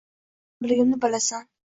Mening 0.61 0.65
borligimni 0.71 0.99
bilasan… 1.03 1.47